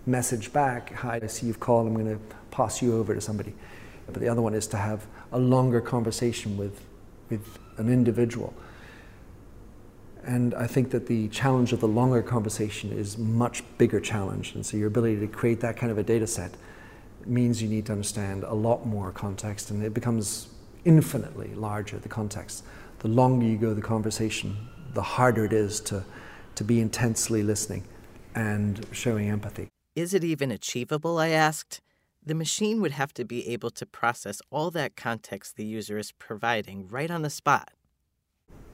message 0.05 0.51
back, 0.51 0.93
hi, 0.93 1.19
I 1.21 1.27
see 1.27 1.47
you've 1.47 1.59
called, 1.59 1.87
I'm 1.87 1.93
going 1.93 2.07
to 2.07 2.21
pass 2.49 2.81
you 2.81 2.97
over 2.97 3.13
to 3.13 3.21
somebody. 3.21 3.53
But 4.07 4.21
the 4.21 4.27
other 4.27 4.41
one 4.41 4.53
is 4.53 4.67
to 4.67 4.77
have 4.77 5.07
a 5.31 5.39
longer 5.39 5.81
conversation 5.81 6.57
with, 6.57 6.85
with 7.31 7.59
an 7.77 7.89
individual. 7.89 8.53
And 10.23 10.53
I 10.53 10.67
think 10.67 10.91
that 10.91 11.07
the 11.07 11.29
challenge 11.29 11.73
of 11.73 11.79
the 11.79 11.87
longer 11.87 12.21
conversation 12.21 12.91
is 12.91 13.17
much 13.17 13.63
bigger 13.79 13.99
challenge. 13.99 14.53
And 14.53 14.63
so 14.63 14.77
your 14.77 14.87
ability 14.87 15.19
to 15.21 15.27
create 15.27 15.61
that 15.61 15.77
kind 15.77 15.91
of 15.91 15.97
a 15.97 16.03
data 16.03 16.27
set 16.27 16.51
means 17.25 17.61
you 17.61 17.67
need 17.67 17.87
to 17.87 17.91
understand 17.91 18.43
a 18.43 18.53
lot 18.53 18.85
more 18.85 19.11
context 19.11 19.71
and 19.71 19.83
it 19.83 19.93
becomes 19.93 20.49
infinitely 20.85 21.53
larger, 21.55 21.97
the 21.97 22.09
context. 22.09 22.63
The 22.99 23.07
longer 23.07 23.45
you 23.45 23.57
go 23.57 23.73
the 23.73 23.81
conversation, 23.81 24.55
the 24.93 25.01
harder 25.01 25.45
it 25.45 25.53
is 25.53 25.79
to, 25.81 26.03
to 26.55 26.63
be 26.63 26.79
intensely 26.79 27.41
listening 27.41 27.83
and 28.35 28.85
showing 28.91 29.29
empathy. 29.29 29.67
Is 29.95 30.13
it 30.13 30.23
even 30.23 30.51
achievable? 30.51 31.17
I 31.17 31.29
asked. 31.29 31.81
The 32.23 32.35
machine 32.35 32.81
would 32.81 32.91
have 32.91 33.15
to 33.15 33.25
be 33.25 33.47
able 33.49 33.71
to 33.71 33.85
process 33.85 34.43
all 34.51 34.69
that 34.71 34.95
context 34.95 35.55
the 35.55 35.65
user 35.65 35.97
is 35.97 36.11
providing 36.11 36.87
right 36.87 37.09
on 37.09 37.23
the 37.23 37.31
spot. 37.31 37.71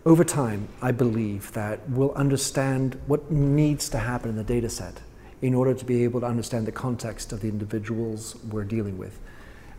Over 0.05 0.25
time, 0.25 0.67
I 0.81 0.91
believe 0.91 1.53
that 1.53 1.89
we'll 1.89 2.13
understand 2.13 2.99
what 3.07 3.31
needs 3.31 3.87
to 3.89 3.99
happen 3.99 4.31
in 4.31 4.35
the 4.35 4.43
data 4.43 4.69
set 4.69 5.01
in 5.41 5.53
order 5.53 5.73
to 5.73 5.85
be 5.85 6.03
able 6.03 6.19
to 6.19 6.25
understand 6.25 6.65
the 6.65 6.73
context 6.73 7.31
of 7.31 7.39
the 7.39 7.47
individuals 7.47 8.35
we're 8.51 8.65
dealing 8.65 8.97
with. 8.97 9.17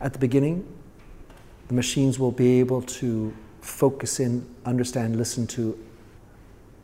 At 0.00 0.14
the 0.14 0.18
beginning, 0.18 0.66
the 1.68 1.74
machines 1.74 2.18
will 2.18 2.32
be 2.32 2.60
able 2.60 2.80
to 2.82 3.34
focus 3.60 4.18
in, 4.18 4.46
understand, 4.64 5.16
listen 5.16 5.46
to 5.48 5.78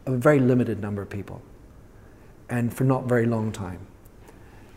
a 0.05 0.11
very 0.11 0.39
limited 0.39 0.81
number 0.81 1.01
of 1.01 1.09
people 1.09 1.41
and 2.51 2.75
for 2.75 2.85
not 2.85 3.05
very 3.05 3.25
long 3.25 3.53
time. 3.53 3.87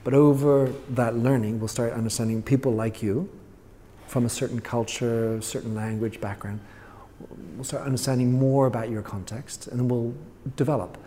But 0.07 0.13
over 0.13 0.71
that 0.91 1.17
learning, 1.17 1.59
we'll 1.59 1.67
start 1.67 1.91
understanding 1.91 2.41
people 2.41 2.71
like 2.71 3.03
you 3.03 3.29
from 4.07 4.25
a 4.25 4.29
certain 4.29 4.61
culture, 4.61 5.41
certain 5.41 5.75
language 5.75 6.21
background. 6.21 6.61
We'll 7.57 7.65
start 7.65 7.83
understanding 7.83 8.31
more 8.31 8.67
about 8.67 8.89
your 8.89 9.01
context 9.01 9.67
and 9.67 9.77
then 9.77 9.89
we'll 9.89 10.13
develop. 10.55 10.97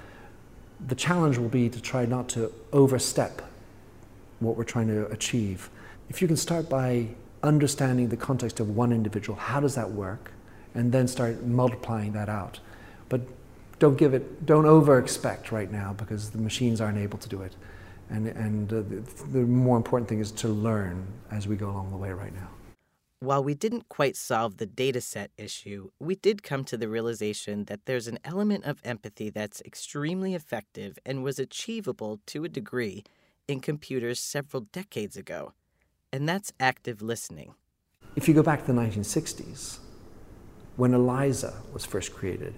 The 0.87 0.95
challenge 0.95 1.39
will 1.39 1.49
be 1.49 1.71
to 1.71 1.81
try 1.81 2.05
not 2.05 2.29
to 2.37 2.53
overstep 2.75 3.41
what 4.41 4.59
we're 4.59 4.65
trying 4.65 4.89
to 4.89 5.07
achieve. 5.07 5.71
If 6.11 6.21
you 6.21 6.29
can 6.29 6.37
start 6.37 6.69
by 6.69 7.07
understanding 7.43 8.11
the 8.11 8.19
context 8.19 8.61
of 8.61 8.77
one 8.77 8.93
individual, 8.93 9.39
how 9.39 9.61
does 9.61 9.77
that 9.77 9.91
work? 9.91 10.33
And 10.75 10.93
then 10.93 11.09
start 11.09 11.43
multiplying 11.43 12.13
that 12.13 12.29
out. 12.29 12.61
But 13.09 13.23
don't 13.79 13.97
give 13.97 14.13
it, 14.13 14.45
don't 14.45 14.67
over 14.67 14.99
expect 14.99 15.53
right 15.53 15.73
now 15.73 15.95
because 15.95 16.29
the 16.29 16.39
machines 16.39 16.83
aren't 16.83 16.99
able 16.99 17.17
to 17.17 17.31
do 17.31 17.41
it. 17.41 17.55
And, 18.11 18.27
and 18.27 18.73
uh, 18.73 18.77
the, 18.77 19.25
the 19.33 19.39
more 19.47 19.77
important 19.77 20.09
thing 20.09 20.21
is 20.21 20.33
to 20.33 20.49
learn 20.49 21.07
as 21.31 21.47
we 21.47 21.57
go 21.57 21.71
along 21.71 21.93
the 21.93 21.97
way 21.97 22.11
right 22.11 22.35
now. 22.35 22.49
While 23.21 23.45
we 23.45 23.55
didn't 23.55 23.89
quite 23.89 24.17
solve 24.17 24.57
the 24.57 24.67
dataset 24.67 25.29
issue, 25.37 25.91
we 26.01 26.15
did 26.15 26.43
come 26.43 26.65
to 26.65 26.77
the 26.77 26.89
realization 26.89 27.67
that 27.67 27.85
there's 27.85 28.09
an 28.09 28.19
element 28.25 28.65
of 28.65 28.81
empathy 28.83 29.29
that's 29.31 29.61
extremely 29.61 30.35
effective 30.35 30.99
and 31.05 31.23
was 31.23 31.39
achievable 31.39 32.21
to 32.27 32.45
a 32.45 32.49
degree 32.49 33.05
in 33.47 33.61
computers 33.61 34.19
several 34.21 34.63
decades 34.73 35.17
ago, 35.17 35.53
and 36.13 36.29
that's 36.29 36.53
active 36.59 37.03
listening. 37.03 37.55
If 38.17 38.27
you 38.27 38.35
go 38.35 38.43
back 38.43 38.65
to 38.65 38.73
the 38.73 38.81
1960s, 38.81 39.79
when 40.77 40.93
ELIZA 40.93 41.53
was 41.73 41.85
first 41.85 42.15
created, 42.15 42.55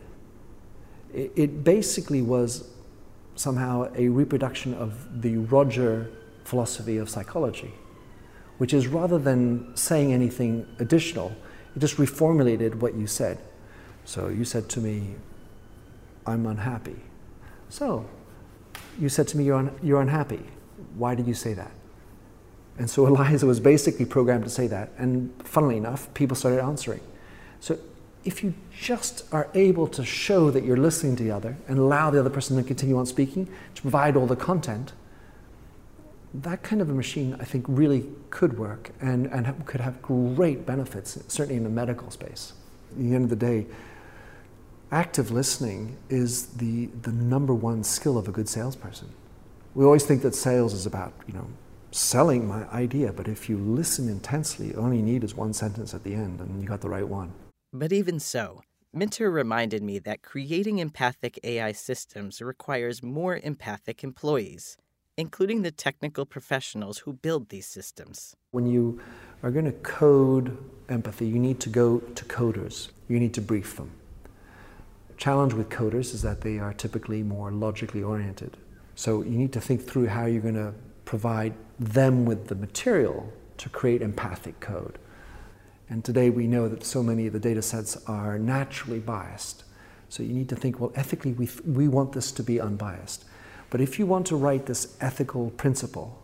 it, 1.12 1.32
it 1.34 1.64
basically 1.64 2.22
was 2.22 2.70
somehow 3.34 3.90
a 3.96 4.08
reproduction 4.08 4.74
of 4.74 5.22
the 5.22 5.36
Roger 5.36 6.10
philosophy 6.44 6.98
of 6.98 7.08
psychology, 7.08 7.72
which 8.58 8.74
is 8.74 8.86
rather 8.86 9.18
than 9.18 9.74
saying 9.76 10.12
anything 10.12 10.66
additional, 10.78 11.34
it 11.74 11.78
just 11.78 11.96
reformulated 11.96 12.76
what 12.76 12.94
you 12.94 13.06
said. 13.06 13.38
So 14.04 14.28
you 14.28 14.44
said 14.44 14.68
to 14.70 14.80
me, 14.80 15.14
I'm 16.26 16.46
unhappy. 16.46 16.96
So 17.68 18.08
you 18.98 19.08
said 19.08 19.28
to 19.28 19.36
me, 19.36 19.44
you're, 19.44 19.56
un- 19.56 19.78
you're 19.82 20.00
unhappy. 20.00 20.42
Why 20.96 21.14
did 21.14 21.26
you 21.26 21.34
say 21.34 21.54
that? 21.54 21.72
And 22.78 22.88
so 22.88 23.06
ELIZA 23.06 23.46
was 23.46 23.60
basically 23.60 24.04
programmed 24.04 24.44
to 24.44 24.50
say 24.50 24.66
that. 24.68 24.90
And 24.98 25.32
funnily 25.44 25.76
enough, 25.76 26.12
people 26.14 26.36
started 26.36 26.60
answering. 26.60 27.00
So 27.60 27.78
if 28.24 28.42
you 28.42 28.54
just 28.70 29.24
are 29.32 29.48
able 29.54 29.86
to 29.88 30.04
show 30.04 30.50
that 30.50 30.64
you're 30.64 30.76
listening 30.76 31.16
to 31.16 31.22
the 31.22 31.30
other 31.30 31.56
and 31.68 31.78
allow 31.78 32.10
the 32.10 32.20
other 32.20 32.30
person 32.30 32.56
to 32.56 32.62
continue 32.62 32.96
on 32.96 33.06
speaking, 33.06 33.48
to 33.74 33.82
provide 33.82 34.16
all 34.16 34.26
the 34.26 34.36
content, 34.36 34.92
that 36.34 36.62
kind 36.62 36.80
of 36.80 36.88
a 36.88 36.94
machine, 36.94 37.36
I 37.40 37.44
think, 37.44 37.66
really 37.68 38.06
could 38.30 38.58
work 38.58 38.90
and, 39.00 39.26
and 39.26 39.66
could 39.66 39.80
have 39.80 40.00
great 40.00 40.64
benefits, 40.64 41.18
certainly 41.28 41.56
in 41.56 41.64
the 41.64 41.70
medical 41.70 42.10
space. 42.10 42.54
At 42.92 42.98
the 42.98 43.14
end 43.14 43.24
of 43.24 43.30
the 43.30 43.36
day, 43.36 43.66
active 44.90 45.30
listening 45.30 45.96
is 46.08 46.46
the, 46.46 46.86
the 47.02 47.12
number 47.12 47.52
one 47.54 47.84
skill 47.84 48.16
of 48.16 48.28
a 48.28 48.32
good 48.32 48.48
salesperson. 48.48 49.08
We 49.74 49.84
always 49.84 50.04
think 50.04 50.22
that 50.22 50.34
sales 50.34 50.74
is 50.74 50.86
about, 50.86 51.12
you 51.26 51.34
know, 51.34 51.46
selling 51.90 52.48
my 52.48 52.66
idea, 52.70 53.12
but 53.12 53.28
if 53.28 53.50
you 53.50 53.58
listen 53.58 54.08
intensely, 54.08 54.74
all 54.74 54.92
you 54.92 55.02
need 55.02 55.24
is 55.24 55.34
one 55.34 55.52
sentence 55.52 55.92
at 55.92 56.04
the 56.04 56.14
end 56.14 56.40
and 56.40 56.62
you 56.62 56.68
got 56.68 56.80
the 56.80 56.88
right 56.88 57.06
one. 57.06 57.32
But 57.74 57.90
even 57.90 58.20
so, 58.20 58.60
Minter 58.92 59.30
reminded 59.30 59.82
me 59.82 59.98
that 60.00 60.20
creating 60.20 60.78
empathic 60.78 61.40
AI 61.42 61.72
systems 61.72 62.42
requires 62.42 63.02
more 63.02 63.38
empathic 63.38 64.04
employees, 64.04 64.76
including 65.16 65.62
the 65.62 65.70
technical 65.70 66.26
professionals 66.26 66.98
who 66.98 67.14
build 67.14 67.48
these 67.48 67.64
systems. 67.64 68.36
When 68.50 68.66
you 68.66 69.00
are 69.42 69.50
going 69.50 69.64
to 69.64 69.72
code 69.72 70.58
empathy, 70.90 71.26
you 71.26 71.38
need 71.38 71.60
to 71.60 71.70
go 71.70 72.00
to 72.00 72.24
coders, 72.26 72.90
you 73.08 73.18
need 73.18 73.32
to 73.34 73.40
brief 73.40 73.76
them. 73.76 73.92
The 75.08 75.14
challenge 75.14 75.54
with 75.54 75.70
coders 75.70 76.12
is 76.12 76.20
that 76.20 76.42
they 76.42 76.58
are 76.58 76.74
typically 76.74 77.22
more 77.22 77.50
logically 77.50 78.02
oriented. 78.02 78.58
So 78.96 79.22
you 79.22 79.38
need 79.38 79.54
to 79.54 79.62
think 79.62 79.86
through 79.86 80.08
how 80.08 80.26
you're 80.26 80.42
going 80.42 80.54
to 80.56 80.74
provide 81.06 81.54
them 81.80 82.26
with 82.26 82.48
the 82.48 82.54
material 82.54 83.32
to 83.56 83.70
create 83.70 84.02
empathic 84.02 84.60
code. 84.60 84.98
And 85.88 86.04
today 86.04 86.30
we 86.30 86.46
know 86.46 86.68
that 86.68 86.84
so 86.84 87.02
many 87.02 87.26
of 87.26 87.32
the 87.32 87.40
data 87.40 87.62
sets 87.62 87.96
are 88.06 88.38
naturally 88.38 88.98
biased. 88.98 89.64
So 90.08 90.22
you 90.22 90.32
need 90.32 90.48
to 90.50 90.56
think, 90.56 90.80
well, 90.80 90.92
ethically, 90.94 91.32
we, 91.32 91.48
we 91.66 91.88
want 91.88 92.12
this 92.12 92.32
to 92.32 92.42
be 92.42 92.60
unbiased. 92.60 93.24
But 93.70 93.80
if 93.80 93.98
you 93.98 94.06
want 94.06 94.26
to 94.26 94.36
write 94.36 94.66
this 94.66 94.96
ethical 95.00 95.50
principle, 95.50 96.22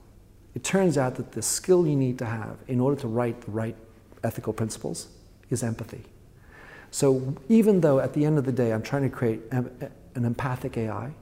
it 0.54 0.64
turns 0.64 0.98
out 0.98 1.14
that 1.16 1.32
the 1.32 1.42
skill 1.42 1.86
you 1.86 1.96
need 1.96 2.18
to 2.18 2.26
have 2.26 2.56
in 2.66 2.80
order 2.80 3.00
to 3.00 3.08
write 3.08 3.40
the 3.40 3.50
right 3.50 3.76
ethical 4.24 4.52
principles 4.52 5.08
is 5.50 5.62
empathy. 5.62 6.04
So 6.90 7.36
even 7.48 7.80
though 7.80 8.00
at 8.00 8.14
the 8.14 8.24
end 8.24 8.38
of 8.38 8.44
the 8.44 8.52
day 8.52 8.72
I'm 8.72 8.82
trying 8.82 9.02
to 9.02 9.08
create 9.08 9.40
an 9.50 9.90
empathic 10.14 10.76
AI, 10.76 11.12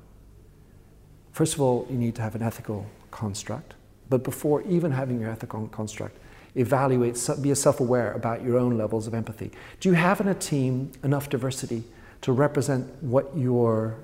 first 1.32 1.54
of 1.54 1.60
all, 1.60 1.86
you 1.90 1.96
need 1.96 2.14
to 2.16 2.22
have 2.22 2.34
an 2.34 2.42
ethical 2.42 2.86
construct. 3.10 3.74
But 4.08 4.22
before 4.22 4.62
even 4.62 4.92
having 4.92 5.20
your 5.20 5.30
ethical 5.30 5.66
construct, 5.68 6.16
evaluate, 6.56 7.18
be 7.40 7.54
self 7.54 7.80
aware 7.80 8.12
about 8.12 8.42
your 8.42 8.58
own 8.58 8.76
levels 8.76 9.06
of 9.06 9.14
empathy. 9.14 9.50
Do 9.80 9.88
you 9.88 9.94
have 9.94 10.20
in 10.20 10.28
a 10.28 10.34
team 10.34 10.92
enough 11.04 11.28
diversity 11.28 11.84
to 12.22 12.32
represent 12.32 12.90
what 13.02 13.36
your 13.36 13.96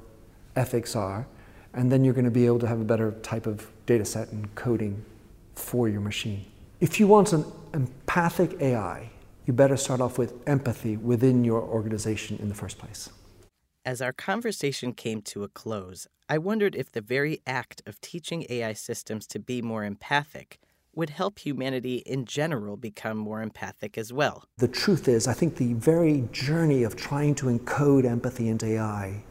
ethics 0.54 0.94
are, 0.94 1.26
and 1.74 1.90
then 1.90 2.04
you're 2.04 2.14
going 2.14 2.24
to 2.24 2.30
be 2.30 2.46
able 2.46 2.58
to 2.60 2.66
have 2.66 2.80
a 2.80 2.84
better 2.84 3.12
type 3.22 3.46
of 3.46 3.66
data 3.86 4.04
set 4.04 4.30
and 4.30 4.54
coding 4.54 5.04
for 5.54 5.88
your 5.88 6.00
machine. 6.00 6.44
If 6.80 7.00
you 7.00 7.06
want 7.06 7.32
an 7.32 7.44
empathic 7.72 8.60
AI, 8.60 9.10
you 9.46 9.52
better 9.52 9.76
start 9.76 10.00
off 10.00 10.18
with 10.18 10.34
empathy 10.46 10.96
within 10.96 11.44
your 11.44 11.62
organization 11.62 12.38
in 12.40 12.48
the 12.48 12.54
first 12.54 12.78
place. 12.78 13.08
As 13.84 14.00
our 14.00 14.12
conversation 14.12 14.92
came 14.92 15.22
to 15.22 15.42
a 15.42 15.48
close, 15.48 16.06
I 16.28 16.38
wondered 16.38 16.76
if 16.76 16.92
the 16.92 17.00
very 17.00 17.40
act 17.46 17.82
of 17.86 18.00
teaching 18.00 18.46
AI 18.48 18.74
systems 18.74 19.26
to 19.28 19.40
be 19.40 19.60
more 19.60 19.84
empathic 19.84 20.60
would 20.94 21.10
help 21.10 21.38
humanity 21.38 21.96
in 22.06 22.24
general 22.24 22.76
become 22.76 23.16
more 23.16 23.40
empathic 23.40 23.96
as 23.96 24.12
well. 24.12 24.44
The 24.58 24.68
truth 24.68 25.08
is, 25.08 25.26
I 25.26 25.32
think 25.32 25.56
the 25.56 25.72
very 25.74 26.28
journey 26.32 26.82
of 26.82 26.96
trying 26.96 27.34
to 27.36 27.46
encode 27.46 28.04
empathy 28.04 28.48
into 28.48 28.66
AI 28.66 29.22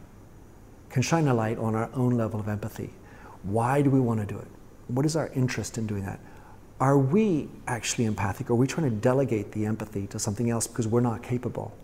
can 0.89 1.01
shine 1.01 1.27
a 1.27 1.33
light 1.33 1.57
on 1.57 1.75
our 1.75 1.89
own 1.93 2.11
level 2.11 2.39
of 2.39 2.47
empathy. 2.47 2.93
Why 3.43 3.81
do 3.81 3.89
we 3.89 3.99
want 3.99 4.19
to 4.19 4.25
do 4.25 4.37
it? 4.37 4.47
What 4.87 5.05
is 5.05 5.15
our 5.15 5.29
interest 5.29 5.77
in 5.77 5.87
doing 5.87 6.05
that? 6.05 6.19
Are 6.79 6.97
we 6.97 7.47
actually 7.67 8.05
empathic? 8.05 8.49
Or 8.49 8.53
are 8.53 8.55
we 8.55 8.67
trying 8.67 8.89
to 8.89 8.95
delegate 8.95 9.51
the 9.51 9.65
empathy 9.65 10.07
to 10.07 10.19
something 10.19 10.49
else 10.49 10.67
because 10.67 10.87
we're 10.87 10.99
not 10.99 11.21
capable? 11.21 11.75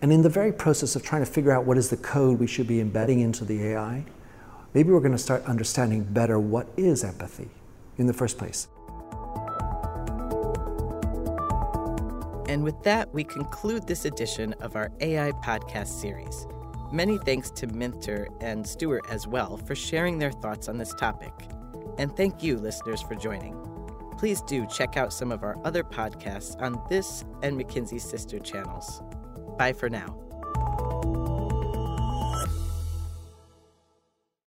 And 0.00 0.12
in 0.12 0.22
the 0.22 0.28
very 0.28 0.52
process 0.52 0.96
of 0.96 1.02
trying 1.02 1.24
to 1.24 1.30
figure 1.30 1.50
out 1.50 1.64
what 1.64 1.78
is 1.78 1.90
the 1.90 1.96
code 1.96 2.38
we 2.38 2.46
should 2.46 2.68
be 2.68 2.80
embedding 2.80 3.20
into 3.20 3.44
the 3.44 3.64
AI, 3.68 4.04
maybe 4.72 4.90
we're 4.90 5.00
going 5.00 5.12
to 5.12 5.18
start 5.18 5.44
understanding 5.46 6.04
better 6.04 6.38
what 6.38 6.68
is 6.76 7.02
empathy 7.02 7.48
in 7.98 8.06
the 8.06 8.12
first 8.12 8.38
place. 8.38 8.68
And 12.54 12.62
with 12.62 12.84
that, 12.84 13.12
we 13.12 13.24
conclude 13.24 13.88
this 13.88 14.04
edition 14.04 14.52
of 14.60 14.76
our 14.76 14.92
AI 15.00 15.32
podcast 15.44 15.88
series. 15.88 16.46
Many 16.92 17.18
thanks 17.18 17.50
to 17.50 17.66
Minter 17.66 18.28
and 18.40 18.64
Stuart 18.64 19.06
as 19.10 19.26
well 19.26 19.56
for 19.56 19.74
sharing 19.74 20.20
their 20.20 20.30
thoughts 20.30 20.68
on 20.68 20.78
this 20.78 20.94
topic. 20.94 21.32
And 21.98 22.16
thank 22.16 22.44
you, 22.44 22.56
listeners, 22.56 23.02
for 23.02 23.16
joining. 23.16 23.56
Please 24.18 24.40
do 24.42 24.68
check 24.68 24.96
out 24.96 25.12
some 25.12 25.32
of 25.32 25.42
our 25.42 25.58
other 25.64 25.82
podcasts 25.82 26.54
on 26.62 26.80
this 26.88 27.24
and 27.42 27.60
McKinsey's 27.60 28.08
sister 28.08 28.38
channels. 28.38 29.02
Bye 29.58 29.72
for 29.72 29.90
now. 29.90 30.23